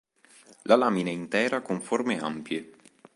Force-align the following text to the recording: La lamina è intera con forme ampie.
La 0.63 0.75
lamina 0.77 1.11
è 1.11 1.13
intera 1.13 1.61
con 1.61 1.79
forme 1.79 2.19
ampie. 2.19 2.71